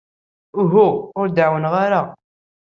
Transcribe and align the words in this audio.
Uhu, 0.61 0.87
ur 1.19 1.27
d-ɛawneɣ 1.29 1.73
ara. 1.85 2.01